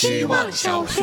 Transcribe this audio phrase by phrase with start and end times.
[0.00, 1.02] 希望小学。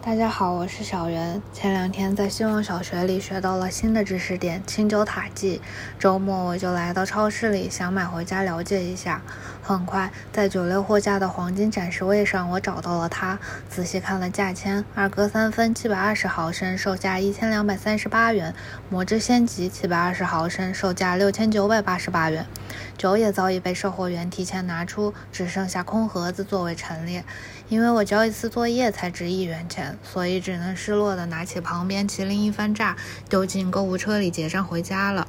[0.00, 1.42] 大家好，我是小袁。
[1.52, 5.60] 前两天在希望小学里学到了新的知识点——青酒塔记。
[5.98, 9.20] 周末我就来到超市里，想买回家了解一下。
[9.66, 13.38] 很快，在九六货架的黄金展示位上，我找到了它。
[13.66, 18.52] 仔细看了价签，二哥三分七百二十毫升，售价一千两百三十八元；
[18.90, 22.46] 魔之仙级七百二十毫升，售价六千九百八十八元。
[22.98, 27.24] 酒也早已被售货员提前拿出，只剩下空盒子作为陈列。
[27.70, 32.94] 因为我交一次作业才值一元钱，所以只能失落地拿起旁边麒麟一番炸，
[33.30, 35.26] 丢进购物车里结账回家了。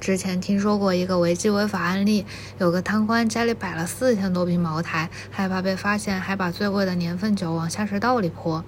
[0.00, 2.24] 之前听说过一个违纪违法案例，
[2.58, 8.64] 有个贪官家里摆了四千多瓶茅台，害怕被发现，还把最贵的年份酒往下水道里泼。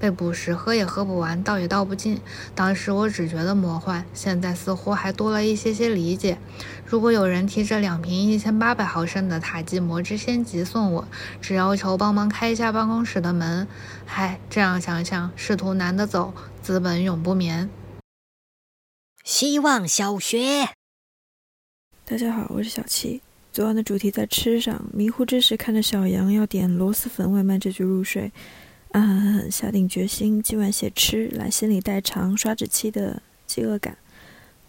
[0.00, 2.20] 被捕时喝也喝不完，倒也倒不尽。
[2.54, 6.38] 当时我只觉得魔幻，现在似乎还多了一些些理解。
[6.84, 11.08] 如果有人提着两瓶一千八百毫升的塔基魔之仙级送我，
[11.40, 13.66] 只要求帮忙开一下办公室的门，
[14.04, 17.70] 嗨，这样想想，仕途难得走，资本永不眠。
[19.22, 20.68] 希望小学，
[22.04, 23.22] 大家好，我是小七。
[23.54, 28.32] 昨晚的主题在吃上，迷糊之时看着小杨要点螺蛳粉外卖这句入睡。
[28.90, 33.96] 暗狠狠下定决心，今晚写吃来心里代偿刷纸期的饥饿感。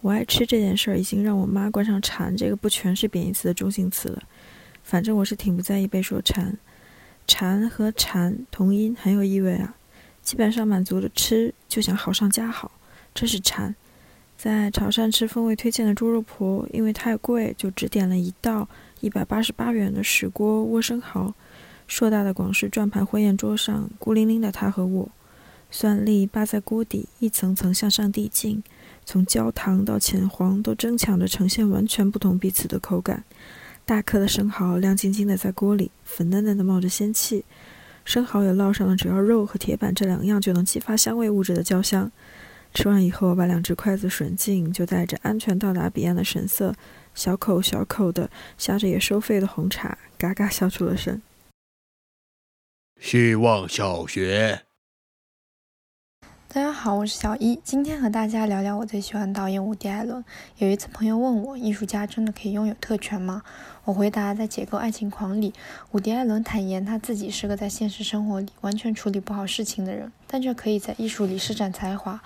[0.02, 4.22] 我爱吃这件事儿，已经让我妈冠上“馋”这个不全是贬义词的中性词了。
[4.84, 6.56] 反正我是挺不在意被说馋，
[7.26, 9.74] 馋和馋同音很有意味啊。
[10.22, 12.70] 基本上满足了吃，就想好上加好，
[13.12, 13.74] 这是馋。
[14.36, 18.68] 在潮汕吃风味推荐的猪肉婆，因为太贵，就只点了一道
[19.00, 21.34] 一百八十八元的石锅窝生蚝。
[21.88, 25.08] 硕大的广式转盘婚宴桌上，孤零零的他和我，
[25.70, 28.62] 蒜粒扒在锅底，一层层向上递进，
[29.04, 33.24] 从焦糖到浅黄都争抢着呈现完全不同彼此的口感。
[33.84, 37.44] 大颗的生蚝亮晶晶的在锅里，粉嫩嫩的冒着仙气，
[38.04, 42.10] 生蚝也烙上了只要肉和铁板这两样就能激发香味物质的焦香。
[42.76, 46.74] 吃完以后，把两只筷子吮净，就带着安全到达彼岸的神色，
[47.14, 48.28] 小口小口的
[48.58, 51.22] 呷着也收费的红茶，嘎嘎笑出了声。
[53.00, 54.60] 希望小学，
[56.48, 60.22] 大家好，我是小一，今天和大家聊聊我最喜欢导演伍迪·艾伦。
[60.58, 63.42] 有一次朋友问我，艺术家真的可以拥有特权吗？
[63.84, 65.54] 我回答，在《解构爱情狂》里，
[65.92, 72.20] 伍迪·艾伦坦言他自己是个在现实生活里完全处理不好事情的人，但却可以在艺术里施展才华。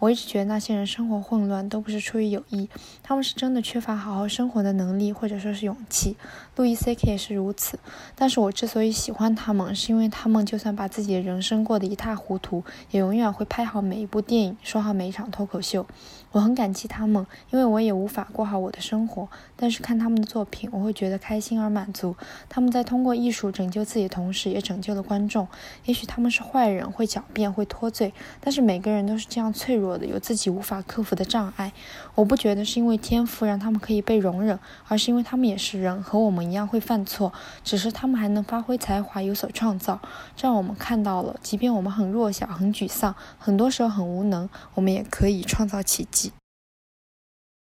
[0.00, 2.68] 我一直觉得那些人生活混乱都不是出于有意，
[3.02, 6.16] 他们是真的缺乏好好生活的能力，或者说是勇气。
[6.56, 7.78] 路易 C.K 也是如此。
[8.14, 15.86] 但是我之所以喜欢他们，是因为他们就算把自己的人生过得一塌糊涂，也永远会拍好每一部电影，说好每一场脱口秀。
[16.32, 19.28] 我很感激他们，因为我也无法过好我的生活。
[19.56, 22.16] 但是看他们的作品，我会觉得开心而满足。
[22.48, 25.46] 他们在通过艺术拯救自己同时，也拯救了观众。
[25.84, 31.72] 也许他们是坏人，会狡辩，会脱罪，但是每个人都是这样脆弱的，有自己无法克服的障碍。
[32.14, 37.32] 我不觉得是因为天赋让他们可以被容忍，而是因为他们也是人，和我们一样会犯错，
[37.62, 40.00] 只是他们还能发挥才华，有所创造。
[40.36, 46.32] 这让我们看到了，即便我们很弱小、很沮丧，很多时候很无能，我们也可以创造奇迹。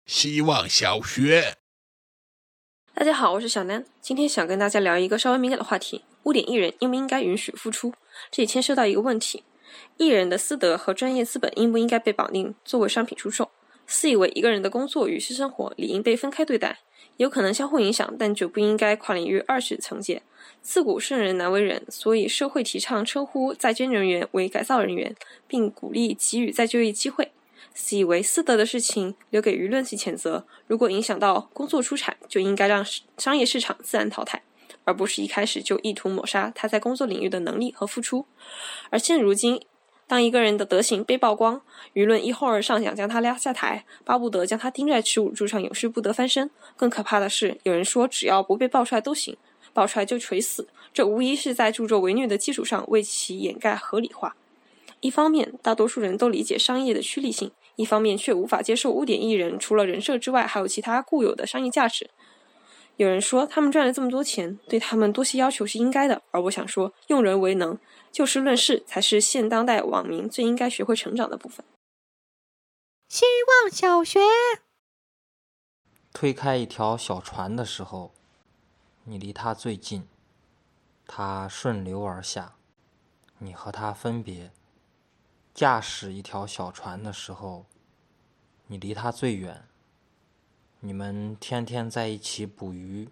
[0.06, 1.56] 希望小学，
[2.94, 3.84] 大家好，我是小南。
[4.00, 7.92] 今天想跟大家聊一个稍微敏感的话题：污点艺人应不应该允许复出？
[8.30, 9.44] 这也牵涉到一个问题：
[9.98, 13.50] 艺人的私德和专业资本应不应该被绑定作为商品出售？
[13.88, 16.80] 私以为一个人的工作与私生活理应被分开对待，
[17.18, 20.24] 有可能相互影响，但就不应该跨领域二次层界。
[20.62, 25.16] 自古圣人难为人，所以社会提倡称呼在监人员为改造人员，
[25.48, 27.32] 并鼓励给予再就业机会。
[27.76, 32.84] 私以为私德的事情留给舆论去谴责，如果影响到工作出产，就应该让
[33.18, 34.42] 商业市场自然淘汰，
[34.86, 38.26] 而不是一开始就意图抹杀他在工作领域的能力和付出。
[38.90, 39.60] 而现如今，
[40.08, 41.62] 当一个人的德行被曝光，
[41.94, 46.50] 舆论一哄而上想将他拉下台，巴不得将他钉在耻辱柱上，永世不得翻身。
[46.78, 49.36] 更可怕的是，有人说只要不被爆出来都行，
[49.74, 54.36] 爆出来就垂死，这无疑是在助纣为虐的基础上为其掩盖合理化。
[55.02, 57.52] 一方面，大多数人都理解商业的趋利性。
[57.76, 62.10] 一方面却无法接受污点艺人，除了人设之外，还有其他固有的商业价值。
[62.98, 67.78] 有人说他们赚了这么多钱，对他们多些要求是应该的，而我想说，用人为能，
[68.12, 71.66] 就事论事，才是现当代网民最应该学会成长的部分。
[73.10, 73.26] 希
[73.64, 74.20] 望小学，
[76.14, 78.14] 推开一条小船的时候，
[79.04, 80.08] 你离它最近，
[81.06, 82.56] 它顺流而下，
[83.40, 84.52] 你和它分别。
[85.54, 87.66] 驾驶一条小船的时候，
[88.68, 89.68] 你离它最远，
[90.86, 93.10] 你们天天在一起捕鱼，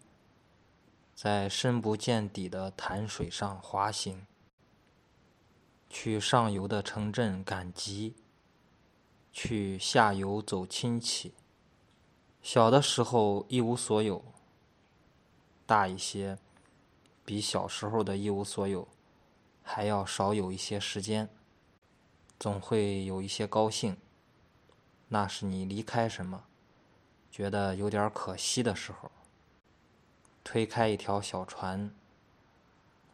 [1.15, 4.27] 在深不见底的潭水上滑行，
[5.89, 8.13] 去上游的城镇赶集，
[9.31, 11.33] 去下游走亲戚。
[12.43, 14.23] 小的时候一无所有，
[15.65, 16.37] 大一些，
[17.25, 18.87] 比小时候的一无所有
[19.63, 21.27] 还要少有一些时间，
[22.39, 23.97] 总会有一些高兴。
[25.07, 26.43] 那是你离开什么，
[27.33, 29.09] 觉得有点可惜的时候。
[30.43, 31.91] 推开一条小船，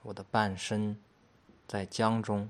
[0.02, 1.00] 我的半身
[1.66, 2.50] 在江中，